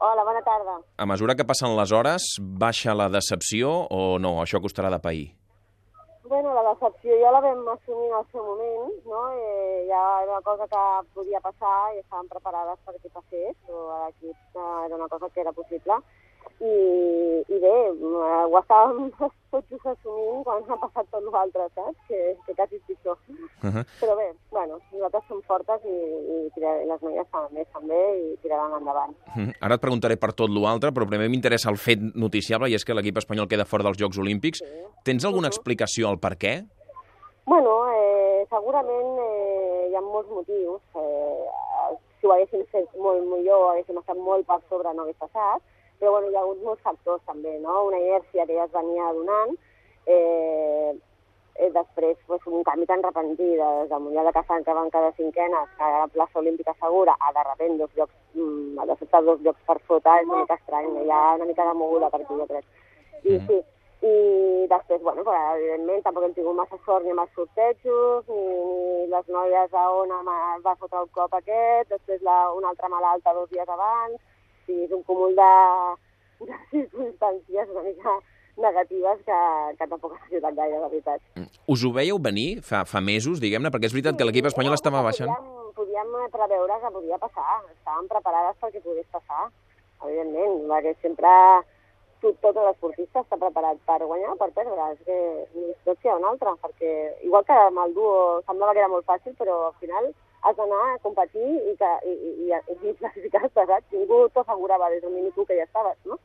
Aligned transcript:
Hola, 0.00 0.22
bona 0.22 0.42
tarda. 0.42 0.78
A 0.96 1.06
mesura 1.10 1.34
que 1.34 1.44
passen 1.44 1.72
les 1.74 1.90
hores, 1.90 2.24
baixa 2.38 2.94
la 2.94 3.08
decepció 3.10 3.70
o 3.90 4.18
no? 4.22 4.36
Això 4.42 4.60
costarà 4.62 4.92
de 4.94 5.00
pair? 5.02 5.24
Bueno, 6.28 6.52
la 6.54 6.62
decepció 6.68 7.16
ja 7.18 7.32
la 7.34 7.40
vam 7.42 7.66
assumir 7.72 8.06
en 8.06 8.14
el 8.20 8.26
seu 8.30 8.44
moment, 8.46 8.92
no? 9.10 9.22
Eh, 9.34 9.88
ja 9.88 10.02
era 10.22 10.36
una 10.36 10.44
cosa 10.46 10.68
que 10.70 10.84
podia 11.16 11.40
passar 11.42 11.74
i 11.96 11.98
estàvem 12.04 12.30
preparades 12.30 12.78
perquè 12.86 13.10
passés, 13.10 13.58
o 13.66 13.88
a 13.96 13.98
l'equip 14.04 14.60
eh, 14.60 14.70
era 14.86 14.94
una 15.00 15.08
cosa 15.08 15.32
que 15.34 15.42
era 15.42 15.56
possible. 15.56 15.98
I, 16.62 16.74
i 17.48 17.58
bé, 17.58 17.76
eh, 17.90 18.44
ho 18.46 18.58
estàvem 18.62 19.10
tots 19.50 19.90
assumint 19.94 20.44
quan 20.46 20.62
ha 20.68 20.78
passat 20.84 21.10
tot 21.10 21.26
l'altre, 21.26 21.66
saps? 21.74 21.98
Que, 22.06 22.22
que 22.46 22.54
quasi 22.54 22.78
és 22.78 22.86
pitjor. 22.86 23.18
Uh 23.64 23.72
-huh. 23.72 23.84
Però 23.98 24.14
bé, 24.14 24.30
bueno, 24.58 24.78
nosaltres 24.92 25.24
som 25.30 25.40
fortes 25.46 25.84
i, 25.86 25.94
i, 25.94 26.38
tira- 26.54 26.80
i 26.82 26.86
les 26.90 27.02
noies 27.06 27.28
també, 27.30 27.64
també 27.72 27.98
i 28.18 28.36
tiraran 28.42 28.74
endavant. 28.80 29.14
Mhm. 29.36 29.52
Ara 29.62 29.76
et 29.78 29.84
preguntaré 29.84 30.16
per 30.18 30.32
tot 30.34 30.50
l'altre, 30.50 30.90
però 30.92 31.06
primer 31.06 31.28
m'interessa 31.30 31.70
el 31.70 31.78
fet 31.78 32.02
noticiable, 32.14 32.68
i 32.70 32.74
és 32.74 32.84
que 32.84 32.94
l'equip 32.96 33.16
espanyol 33.22 33.46
queda 33.48 33.64
fora 33.64 33.84
dels 33.86 33.98
Jocs 34.00 34.18
Olímpics. 34.18 34.62
Tens 35.04 35.24
alguna 35.24 35.46
Mhm. 35.48 35.54
explicació 35.54 36.08
al 36.08 36.18
per 36.18 36.34
què? 36.36 36.56
Bueno, 37.46 37.70
eh, 37.94 38.44
segurament 38.50 39.18
eh, 39.24 39.88
hi 39.90 39.94
ha 39.96 40.00
molts 40.04 40.28
motius. 40.28 40.82
Eh, 40.96 41.96
si 42.20 42.26
ho 42.26 42.32
haguéssim 42.34 42.64
fet 42.72 42.88
molt 42.98 43.22
millor, 43.24 43.70
haguéssim 43.72 43.96
estat 44.02 44.16
molt 44.18 44.44
per 44.46 44.58
sobre, 44.68 44.92
no 44.92 45.02
hagués 45.06 45.16
passat. 45.22 45.62
Però 45.98 46.12
bueno, 46.12 46.28
hi 46.30 46.36
ha 46.36 46.40
hagut 46.44 46.60
molts 46.62 46.82
factors 46.82 47.22
també, 47.26 47.58
no? 47.58 47.86
Una 47.88 47.98
inèrcia 47.98 48.44
que 48.46 48.54
ja 48.54 48.64
es 48.68 48.72
venia 48.72 49.12
donant. 49.12 49.56
Eh, 51.68 51.72
després, 51.72 52.16
pues, 52.26 52.40
un 52.46 52.62
canvi 52.64 52.86
tan 52.86 53.02
repentí 53.02 53.56
des 53.56 53.88
del 53.88 54.00
Mundial 54.00 54.26
de 54.26 54.32
Caçant 54.32 54.64
que 54.64 54.72
van 54.72 54.90
quedar 54.90 55.12
cinquenes, 55.16 55.68
que 55.76 55.84
a 55.84 55.98
la 56.00 56.06
plaça 56.08 56.38
olímpica 56.38 56.74
segura, 56.80 57.16
a 57.20 57.32
de 57.32 57.44
repent 57.44 57.78
dos 57.78 57.90
llocs, 57.94 58.14
mm, 58.34 58.86
de 58.88 58.96
sobte 58.96 59.22
dos 59.22 59.40
llocs 59.40 59.60
per 59.66 59.78
sota, 59.86 60.20
és 60.20 60.26
una 60.26 60.40
mica 60.40 60.54
estrany, 60.54 60.88
hi 61.04 61.10
ha 61.10 61.34
una 61.34 61.44
mica 61.44 61.66
de 61.68 61.74
moguda 61.74 62.10
per 62.10 62.20
aquí, 62.22 62.34
jo 62.34 62.46
crec. 62.46 62.64
I 63.24 63.32
Mhm. 63.32 63.46
sí, 63.46 63.64
i 64.00 64.66
després, 64.68 65.02
bueno, 65.02 65.24
però, 65.24 65.56
evidentment, 65.56 66.02
tampoc 66.02 66.24
hem 66.24 66.34
tingut 66.34 66.54
massa 66.54 66.78
sort 66.86 67.04
ni 67.04 67.10
amb 67.10 67.20
els 67.20 67.32
sortejos, 67.34 68.28
ni, 68.28 68.46
ni 69.00 69.06
les 69.08 69.28
noies 69.28 69.74
a 69.74 69.90
on 69.90 70.08
va 70.64 70.76
fotre 70.76 71.00
el 71.00 71.10
cop 71.10 71.34
aquest, 71.34 71.90
després 71.90 72.22
la, 72.22 72.52
una 72.52 72.68
altra 72.68 72.88
malalta 72.88 73.34
dos 73.34 73.50
dies 73.50 73.68
abans, 73.68 74.16
sigui, 74.64 74.84
és 74.84 74.92
un 74.92 75.02
cúmul 75.02 75.34
de, 75.34 75.52
de 76.46 76.54
circumstàncies 76.70 77.68
una 77.70 77.82
mica 77.82 78.20
negatives 78.62 79.22
que, 79.26 79.38
que 79.78 79.88
tampoc 79.90 80.16
ha 80.16 80.20
ajudat 80.26 80.58
gaire, 80.58 80.80
la 80.82 80.90
veritat. 80.90 81.48
Us 81.66 81.84
ho 81.84 81.92
veieu 81.94 82.18
venir 82.18 82.48
fa, 82.66 82.84
fa 82.88 83.00
mesos, 83.04 83.40
diguem-ne? 83.42 83.72
Perquè 83.74 83.90
és 83.90 83.96
veritat 83.96 84.18
que 84.18 84.26
l'equip 84.28 84.50
espanyol 84.50 84.76
estava 84.76 85.02
baixant. 85.06 85.30
Podíem, 85.30 85.72
podíem 85.78 86.30
preveure 86.34 86.78
que 86.82 86.92
podia 86.98 87.18
passar, 87.22 87.58
estàvem 87.72 88.06
preparades 88.12 88.60
perquè 88.62 88.84
pogués 88.84 89.08
passar, 89.14 89.48
evidentment, 90.04 90.62
perquè 90.70 90.94
sempre 91.02 91.32
tot, 92.22 92.38
tot 92.42 92.56
l'esportista 92.58 93.22
està 93.22 93.38
preparat 93.38 93.78
per 93.86 93.98
guanyar 94.04 94.34
o 94.34 94.38
per 94.40 94.50
perdre, 94.56 94.88
és 94.94 95.02
que 95.06 95.74
tot 95.86 96.02
hi 96.02 96.10
ha 96.10 96.16
un 96.18 96.26
altre, 96.30 96.54
perquè 96.62 96.94
igual 97.26 97.44
que 97.46 97.58
amb 97.66 97.82
el 97.84 97.94
duo 97.94 98.14
semblava 98.46 98.74
que 98.74 98.82
era 98.84 98.90
molt 98.92 99.06
fàcil, 99.06 99.36
però 99.38 99.68
al 99.68 99.76
final 99.82 100.10
has 100.46 100.56
d'anar 100.56 100.82
a 100.86 100.98
competir 101.02 101.46
i, 101.46 101.74
que, 101.78 101.92
i, 102.06 102.14
i, 102.14 102.50
i, 102.50 102.90
i 102.90 102.96
classificar-te, 103.00 103.66
saps? 103.66 103.94
Ningú 103.94 104.24
t'ho 104.32 104.44
assegurava 104.44 104.90
des 104.92 105.02
del 105.02 105.14
minut 105.14 105.38
u 105.38 105.46
que 105.46 105.58
ja 105.58 105.66
estaves, 105.66 105.98
no? 106.06 106.18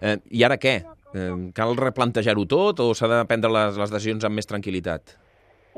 Eh, 0.00 0.16
I 0.40 0.44
ara 0.48 0.58
què? 0.60 0.80
Eh, 1.14 1.30
cal 1.56 1.76
replantejar-ho 1.78 2.44
tot 2.50 2.82
o 2.84 2.90
s'ha 2.94 3.08
de 3.10 3.22
prendre 3.30 3.50
les, 3.54 3.78
les 3.80 3.94
decisions 3.94 4.26
amb 4.28 4.38
més 4.38 4.48
tranquil·litat? 4.50 5.16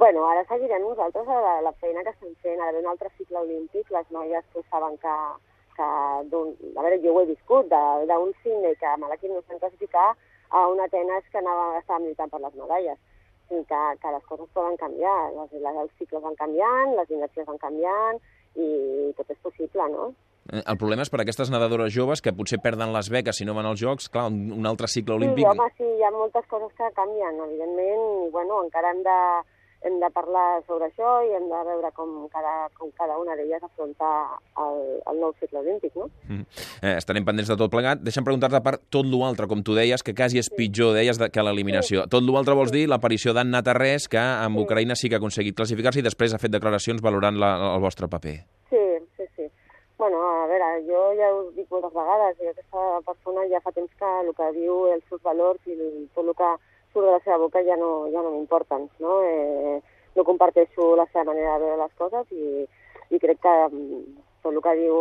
Bueno, 0.00 0.24
ara 0.24 0.42
seguirem 0.48 0.82
nosaltres 0.82 1.26
la, 1.28 1.60
la 1.60 1.72
feina 1.82 2.02
que 2.06 2.12
estem 2.14 2.32
fent, 2.42 2.60
ara 2.60 2.72
ve 2.72 2.80
un 2.80 2.88
altre 2.88 3.10
cicle 3.18 3.42
olímpic, 3.42 3.90
les 3.92 4.06
noies 4.14 4.46
que 4.54 4.62
saben 4.70 4.96
que, 5.02 5.16
que 5.76 5.84
a 5.84 6.82
veure, 6.82 6.98
jo 7.02 7.12
ho 7.12 7.20
he 7.20 7.28
viscut, 7.28 7.68
d'un 8.08 8.32
cine 8.42 8.72
que 8.80 8.88
amb 8.88 9.10
l'equip 9.10 9.30
no 9.34 9.42
estem 9.42 9.60
classificar 9.60 10.08
a 10.50 10.66
un 10.72 10.80
Atenes 10.80 11.28
que 11.30 11.38
anava, 11.42 11.78
estava 11.78 12.00
militant 12.00 12.32
per 12.32 12.40
les 12.40 12.56
medalles. 12.62 12.96
O 12.96 13.52
sigui 13.52 13.66
que, 13.68 13.82
que 14.02 14.14
les 14.14 14.24
coses 14.30 14.48
poden 14.56 14.80
canviar, 14.80 15.18
les, 15.36 15.52
les, 15.52 15.78
els 15.84 15.92
cicles 15.98 16.24
van 16.24 16.38
canviant, 16.38 16.96
les 16.96 17.14
inercies 17.18 17.46
van 17.46 17.60
canviant 17.60 18.18
i 18.56 18.68
tot 19.18 19.30
és 19.30 19.44
possible, 19.44 19.86
no? 19.92 20.10
Eh, 20.52 20.62
El 20.66 20.78
problema 20.80 21.02
és 21.06 21.10
per 21.10 21.20
aquestes 21.22 21.50
nedadores 21.50 21.92
joves 21.94 22.20
que 22.22 22.32
potser 22.34 22.58
perden 22.62 22.92
les 22.92 23.08
beques 23.10 23.36
si 23.40 23.44
no 23.46 23.54
van 23.54 23.66
als 23.70 23.80
Jocs, 23.80 24.08
clar, 24.10 24.26
un, 24.32 24.50
un 24.58 24.66
altre 24.66 24.88
cicle 24.88 25.14
Sí, 25.14 25.22
olímpic... 25.22 25.46
home, 25.46 25.70
sí, 25.78 25.84
hi 25.86 26.02
ha 26.04 26.10
moltes 26.10 26.44
coses 26.50 26.74
que 26.76 26.90
canvien, 26.96 27.38
evidentment, 27.46 28.04
i 28.26 28.30
bueno, 28.34 28.62
encara 28.64 28.90
hem 28.92 29.02
de, 29.06 29.16
hem 29.88 29.96
de 30.02 30.10
parlar 30.12 30.60
sobre 30.66 30.90
això 30.90 31.12
i 31.24 31.30
hem 31.38 31.46
de 31.48 31.60
veure 31.70 31.88
com 31.96 32.26
cada, 32.32 32.68
com 32.76 32.90
cada 32.98 33.16
una 33.16 33.32
d'elles 33.38 33.62
afronta 33.64 34.10
el, 34.60 34.82
el 35.08 35.20
nou 35.22 35.32
cicle 35.40 35.62
olímpic, 35.62 35.94
no? 35.96 36.10
Mm. 36.28 36.44
Eh, 36.82 36.94
estarem 36.98 37.24
pendents 37.24 37.48
de 37.48 37.56
tot 37.56 37.72
plegat. 37.72 38.02
Deixa'm 38.04 38.26
preguntar-te 38.26 38.60
per 38.66 38.76
tot 38.92 39.08
l'altre, 39.08 39.48
com 39.48 39.62
tu 39.64 39.72
deies, 39.78 40.04
que 40.04 40.12
quasi 40.14 40.42
és 40.42 40.50
pitjor, 40.52 40.92
deies, 40.98 41.16
de, 41.20 41.30
que 41.32 41.46
l'eliminació. 41.46 42.04
Tot 42.12 42.26
l'altre 42.28 42.58
vols 42.58 42.74
dir 42.74 42.84
l'aparició 42.90 43.32
d'Anna 43.32 43.62
Tarrés, 43.64 44.08
que 44.08 44.20
amb 44.20 44.58
Sí. 44.60 44.66
Ucraïna 44.66 44.94
sí 44.98 45.08
que 45.08 45.16
ha 45.16 45.22
aconseguit 45.22 45.56
classificar-se 45.56 46.02
i 46.02 46.08
després 46.10 46.34
ha 46.34 46.42
fet 46.42 46.52
declaracions 46.52 47.00
valorant 47.00 47.38
la, 47.40 47.54
el 47.74 47.80
vostre 47.80 48.08
paper. 48.12 48.40
Bueno, 50.10 50.42
a 50.42 50.46
veure, 50.48 50.82
jo 50.88 51.00
ja 51.14 51.26
ho 51.30 51.42
dic 51.54 51.68
moltes 51.70 51.92
vegades, 51.94 52.38
i 52.42 52.48
aquesta 52.50 52.84
persona 53.06 53.44
ja 53.46 53.60
fa 53.62 53.70
temps 53.70 53.92
que 54.00 54.08
el 54.22 54.30
que 54.34 54.48
diu, 54.56 54.78
els 54.90 55.04
seus 55.06 55.20
valors 55.22 55.68
i 55.70 55.76
tot 56.16 56.24
el 56.24 56.34
que 56.40 56.48
surt 56.90 57.06
de 57.06 57.12
la 57.12 57.20
seva 57.22 57.36
boca 57.38 57.62
ja 57.62 57.76
no, 57.78 57.90
ja 58.10 58.24
no 58.24 58.32
m'importen, 58.32 58.88
no? 58.98 59.20
Eh, 59.22 59.76
no 60.16 60.24
comparteixo 60.26 60.96
la 60.98 61.06
seva 61.12 61.28
manera 61.28 61.52
de 61.60 61.68
veure 61.68 61.84
les 61.84 61.94
coses 62.00 62.32
i, 62.34 62.66
i 63.14 63.20
crec 63.22 63.38
que 63.46 63.54
mm, 63.68 64.00
tot 64.42 64.50
el 64.50 64.58
que 64.66 64.74
diu 64.80 64.98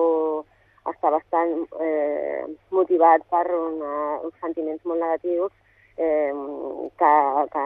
està 0.93 1.09
bastant 1.17 1.57
eh, 1.87 2.45
motivat 2.69 3.25
per 3.33 3.47
una, 3.49 3.95
uns 4.29 4.37
sentiments 4.45 4.85
molt 4.85 5.01
negatius 5.01 5.49
eh, 5.97 6.29
que, 7.01 7.11
que, 7.57 7.65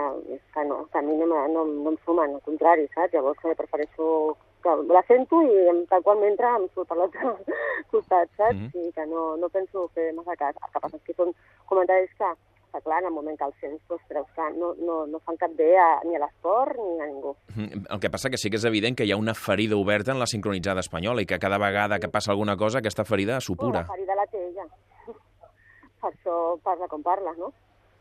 que, 0.56 0.66
no, 0.72 0.80
que 0.88 1.04
a 1.04 1.04
mi 1.04 1.20
no, 1.20 1.28
no, 1.28 1.68
no 1.68 1.92
em 1.92 2.00
sumen, 2.08 2.40
al 2.40 2.48
contrari, 2.48 2.88
saps? 2.96 3.12
Llavors 3.20 3.44
eh, 3.52 3.60
prefereixo 3.60 4.38
que 4.64 4.74
la 4.94 5.04
sento 5.10 5.42
i 5.44 5.86
tal 5.92 6.02
qual 6.06 6.22
m'entra 6.22 6.56
em 6.60 6.70
surt 6.74 6.88
per 6.90 6.98
l'altre 6.98 7.36
costat, 7.94 8.32
saps? 8.40 8.56
Mhm. 8.56 8.88
I 8.88 8.92
que 8.96 9.06
no, 9.12 9.36
no 9.38 9.50
penso 9.54 9.90
fer 9.94 10.10
massa 10.18 10.36
cas. 10.40 10.56
El 10.56 10.74
que 10.74 10.82
passa 10.88 10.98
és 10.98 11.06
que 11.08 11.16
són 11.18 11.34
comentaris 11.70 12.12
que, 12.18 12.32
que 12.74 12.82
clar, 12.82 13.02
en 13.04 13.10
el 13.12 13.16
moment 13.16 13.38
que 13.38 13.46
els 13.46 13.60
sents, 13.62 13.82
doncs, 13.90 14.06
creus 14.10 14.30
que 14.36 14.48
no, 14.58 14.74
no, 14.80 15.04
no 15.10 15.22
fan 15.28 15.38
cap 15.42 15.54
bé 15.60 15.74
a, 15.78 15.88
ni 16.08 16.16
a 16.18 16.24
l'esport 16.24 16.80
ni 16.80 17.00
a 17.04 17.10
ningú. 17.12 17.36
Mm, 17.56 17.86
El 17.94 18.00
que 18.02 18.10
passa 18.14 18.32
que 18.34 18.40
sí 18.42 18.50
que 18.50 18.58
és 18.62 18.66
evident 18.70 18.98
que 18.98 19.06
hi 19.06 19.14
ha 19.14 19.20
una 19.20 19.36
ferida 19.38 19.78
oberta 19.78 20.16
en 20.16 20.20
la 20.24 20.30
sincronitzada 20.30 20.82
espanyola 20.82 21.22
i 21.22 21.30
que 21.30 21.40
cada 21.40 21.60
vegada 21.62 22.00
que 22.00 22.10
passa 22.10 22.32
alguna 22.32 22.58
cosa 22.58 22.80
aquesta 22.80 23.06
ferida 23.06 23.40
supura. 23.42 23.84
la 23.84 23.92
ferida 23.94 24.16
la 24.16 24.28
té 24.32 24.42
ella. 24.48 24.66
per 26.02 26.12
això 26.12 26.38
parla 26.64 26.88
com 26.92 27.04
parla, 27.04 27.36
no? 27.38 27.54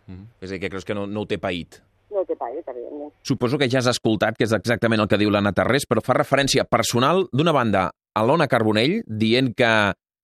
Mm. 0.06 0.24
És 0.40 0.50
a 0.50 0.54
dir, 0.54 0.60
que 0.64 0.70
creus 0.70 0.84
que 0.84 0.94
no, 0.94 1.06
no 1.06 1.22
ho 1.22 1.26
té 1.30 1.38
paït. 1.38 1.82
No 2.12 2.24
té 2.28 2.36
paït, 2.36 2.62
evidentment. 2.68 3.10
Suposo 3.24 3.58
que 3.58 3.70
ja 3.72 3.80
has 3.80 3.88
escoltat, 3.90 4.36
que 4.36 4.44
és 4.44 4.52
exactament 4.52 5.00
el 5.00 5.08
que 5.08 5.18
diu 5.20 5.32
l'Anna 5.32 5.54
Tarrés, 5.56 5.88
però 5.88 6.04
fa 6.04 6.18
referència 6.18 6.66
personal, 6.68 7.26
d'una 7.32 7.54
banda, 7.56 7.88
a 8.12 8.24
l'Ona 8.28 8.48
Carbonell, 8.52 9.00
dient 9.08 9.52
que 9.56 9.72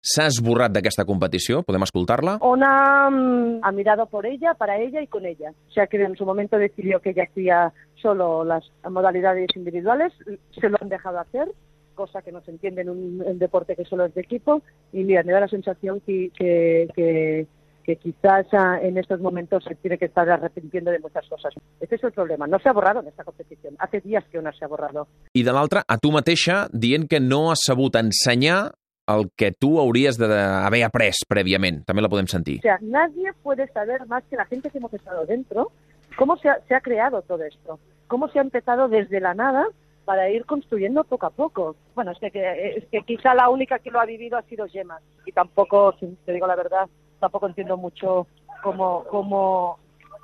s'ha 0.08 0.28
esborrat 0.32 0.74
d'aquesta 0.74 1.06
competició. 1.06 1.62
Podem 1.68 1.86
escoltar-la? 1.86 2.38
Ona 2.46 2.72
mm, 3.10 3.60
ha 3.64 3.72
mirado 3.72 4.08
por 4.08 4.26
ella, 4.26 4.54
para 4.54 4.78
ella 4.80 5.02
y 5.02 5.08
con 5.08 5.26
ella. 5.26 5.52
O 5.68 5.72
sea 5.72 5.88
que 5.88 6.02
en 6.02 6.16
su 6.16 6.26
momento 6.26 6.58
decidió 6.58 7.00
que 7.00 7.12
ella 7.12 7.28
hacía 7.30 7.74
solo 8.02 8.44
las 8.44 8.64
modalidades 8.90 9.50
individuales, 9.56 10.14
se 10.60 10.70
lo 10.70 10.78
han 10.82 10.90
dejado 10.90 11.20
hacer, 11.20 11.52
cosa 11.96 12.22
que 12.22 12.32
no 12.32 12.42
se 12.42 12.52
entiende 12.52 12.82
en 12.82 12.90
un 12.90 13.24
en 13.26 13.40
deporte 13.40 13.76
que 13.76 13.86
solo 13.86 14.06
es 14.06 14.14
de 14.14 14.22
equipo. 14.22 14.62
Y 14.94 15.04
mira, 15.04 15.24
me 15.24 15.34
da 15.34 15.42
la 15.42 15.48
sensación 15.48 16.00
que, 16.02 16.32
que, 16.38 16.88
que, 16.96 17.48
que 17.88 17.96
quizás 17.96 18.46
en 18.82 18.98
estos 18.98 19.22
momentos 19.22 19.64
se 19.64 19.74
tiene 19.76 19.98
que 19.98 20.06
estar 20.06 20.30
arrepintiendo 20.30 20.92
de 20.92 21.00
muchas 21.00 21.26
cosas. 21.30 21.54
Ese 21.80 21.96
es 21.96 22.04
el 22.04 22.12
problema. 22.12 22.46
No 22.46 22.60
se 22.60 22.68
ha 22.68 22.74
borrado 22.74 23.00
en 23.00 23.08
esta 23.08 23.24
competición. 23.24 23.76
Hace 23.80 24.02
días 24.02 24.26
que 24.30 24.38
Ona 24.40 24.52
se 24.52 24.66
ha 24.66 24.68
borrado. 24.68 25.08
I 25.34 25.42
de 25.44 25.54
l'altra, 25.54 25.84
a 25.88 25.98
tu 25.98 26.12
mateixa, 26.12 26.68
dient 26.74 27.08
que 27.08 27.22
no 27.22 27.50
has 27.50 27.64
sabut 27.66 27.96
ensenyar 27.96 28.74
el 29.08 29.30
que 29.38 29.54
tu 29.54 29.80
hauries 29.80 30.18
d'haver 30.20 30.84
après 30.84 31.16
prèviament. 31.32 31.80
També 31.88 32.04
la 32.04 32.10
podem 32.12 32.28
sentir. 32.28 32.58
O 32.60 32.68
sea, 32.68 32.78
nadie 32.82 33.32
puede 33.42 33.70
saber 33.72 34.06
más 34.08 34.26
que 34.30 34.36
la 34.36 34.44
gente 34.46 34.70
que 34.70 34.80
hemos 34.80 34.94
estado 34.94 35.26
dentro 35.26 35.72
cómo 36.18 36.36
se 36.38 36.50
ha, 36.50 36.60
se 36.68 36.76
ha 36.76 36.82
creado 36.82 37.22
todo 37.22 37.42
esto, 37.44 37.80
cómo 38.08 38.28
se 38.28 38.40
ha 38.40 38.42
empezado 38.42 38.90
desde 38.90 39.22
la 39.22 39.34
nada 39.34 39.64
para 40.04 40.30
ir 40.30 40.44
construyendo 40.46 41.06
poco 41.06 41.26
a 41.26 41.30
poco. 41.30 41.78
Bueno, 41.96 42.12
es 42.12 42.20
que, 42.20 42.32
que- 42.32 42.76
es 42.80 42.86
que 42.92 43.00
quizá 43.04 43.34
la 43.34 43.48
única 43.50 43.80
que 43.80 43.92
lo 43.92 44.02
ha 44.02 44.06
vivido 44.06 44.36
ha 44.38 44.42
sido 44.44 44.68
Gemma 44.68 45.00
y 45.26 45.32
tampoco, 45.32 45.96
si 46.02 46.08
te 46.26 46.34
digo 46.34 46.48
la 46.48 46.56
verdad, 46.58 46.90
tampoco 47.20 47.48
entiendo 47.48 47.78
mucho 47.78 48.28
cómo, 48.64 49.04
cómo 49.10 49.80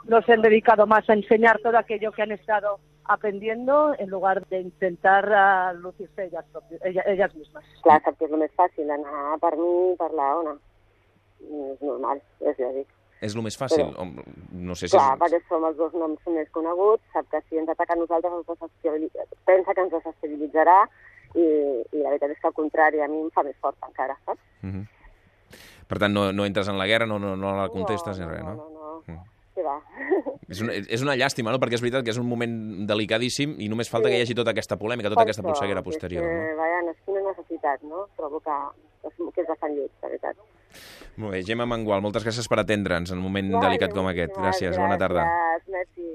nos 0.05 0.27
han 0.29 0.41
dedicado 0.41 0.85
más 0.87 1.09
a 1.09 1.13
enseñar 1.13 1.59
todo 1.59 1.77
aquello 1.77 2.11
que 2.11 2.21
han 2.23 2.31
estado 2.31 2.79
aprendiendo 3.05 3.93
en 3.99 4.09
lugar 4.09 4.45
de 4.47 4.61
intentar 4.61 5.75
lucirse 5.75 6.25
ellas, 6.25 6.45
propi- 6.53 6.79
ella- 6.83 7.03
ellas 7.07 7.35
mismas. 7.35 7.63
Clar, 7.83 8.01
que 8.01 8.25
és 8.25 8.31
el 8.31 8.37
més 8.39 8.51
fàcil, 8.55 8.89
anar 8.91 9.37
per 9.41 9.55
mi 9.57 9.91
i 9.93 9.95
per 9.99 10.11
la 10.13 10.27
Ona. 10.39 10.53
És 11.43 11.81
normal, 11.81 12.21
és 12.39 12.57
lògic. 12.59 12.87
És 13.23 13.35
el 13.35 13.41
més 13.43 13.57
fàcil. 13.59 13.83
Però- 13.91 14.23
No 14.51 14.75
sé 14.75 14.87
si... 14.87 14.95
Clar, 14.95 15.13
És... 15.15 15.19
perquè 15.19 15.41
som 15.49 15.65
els 15.67 15.77
dos 15.77 15.93
noms 15.93 16.19
més 16.27 16.49
coneguts, 16.55 17.03
sap 17.13 17.27
que 17.31 17.41
si 17.49 17.57
ens 17.59 17.69
ataca 17.69 17.93
a 17.93 17.99
nosaltres 17.99 18.33
ens 18.33 19.11
pensa 19.45 19.73
que 19.73 19.81
ens 19.81 19.91
desestabilitzarà 19.91 20.79
i, 21.35 21.43
i 21.91 21.97
la 22.03 22.09
veritat 22.13 22.31
és 22.31 22.39
que 22.39 22.47
al 22.47 22.53
contrari, 22.53 23.01
a 23.01 23.07
mi 23.07 23.19
em 23.23 23.29
fa 23.35 23.43
més 23.43 23.55
fort 23.59 23.75
encara, 23.87 24.15
saps? 24.25 24.39
Mhm. 24.61 24.85
Per 25.87 25.99
tant, 25.99 26.13
no, 26.13 26.31
no 26.33 26.45
entres 26.45 26.67
en 26.69 26.77
la 26.77 26.87
guerra, 26.87 27.05
no, 27.05 27.19
no, 27.19 27.35
no 27.35 27.55
la 27.57 27.69
contestes 27.69 28.19
no, 28.19 28.25
ni 28.25 28.31
res, 28.31 28.43
no? 28.43 28.53
No, 28.55 28.69
no, 28.69 29.03
Mm. 29.07 29.15
no. 29.15 29.23
Sí, 29.53 29.61
va. 29.61 29.75
És 30.53 30.61
una, 30.61 30.73
és 30.73 31.01
una 31.01 31.15
llàstima, 31.15 31.51
no? 31.51 31.59
Perquè 31.59 31.75
és 31.75 31.81
veritat 31.81 32.03
que 32.05 32.11
és 32.11 32.17
un 32.17 32.27
moment 32.27 32.85
delicadíssim 32.87 33.55
i 33.59 33.67
només 33.69 33.89
falta 33.89 34.07
Sí. 34.07 34.13
que 34.13 34.19
hi 34.19 34.23
hagi 34.23 34.35
tota 34.35 34.51
aquesta 34.51 34.77
polèmica, 34.77 35.09
tota 35.09 35.19
Per 35.21 35.25
aquesta 35.27 35.41
això, 35.41 35.47
polseguera 35.51 35.81
que 35.81 35.85
posterior. 35.89 36.23
És 36.23 36.29
No? 36.29 36.47
que, 36.47 36.55
vaja, 36.55 36.81
no 36.83 36.91
és 36.91 36.97
quina 37.05 37.21
necessitat, 37.27 37.83
no? 37.83 38.07
Trobo 38.17 38.39
que, 38.39 38.57
que 39.33 39.41
és 39.41 39.47
bastant 39.47 39.73
lleig, 39.75 39.91
la 40.01 40.09
veritat. 40.09 40.35
Molt 41.17 41.31
bé, 41.33 41.43
Gemma 41.43 41.65
Mangual, 41.65 42.01
moltes 42.01 42.25
gràcies 42.25 42.47
per 42.49 42.59
atendre'ns 42.59 43.11
en 43.11 43.17
un 43.19 43.23
moment 43.23 43.51
Vale, 43.51 43.65
delicat 43.67 43.93
com 43.93 44.07
aquest. 44.07 44.33
moltíssimes 44.35 44.71
Gràcies, 44.73 44.79
bona 44.81 44.97
tarda. 44.97 45.23
Gràcies, 45.25 45.69
merci. 45.69 46.09